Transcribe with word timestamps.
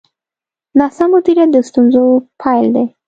ناسم 0.79 1.09
مدیریت 1.15 1.49
د 1.53 1.57
ستونزو 1.67 2.03
پیل 2.41 2.65
دی. 2.75 2.85